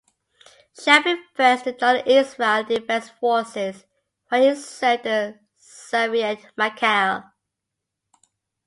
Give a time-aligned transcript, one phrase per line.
[0.75, 3.85] Shavit first joined the Israel Defense Forces,
[4.29, 7.31] where he served in the Sayeret Matkal.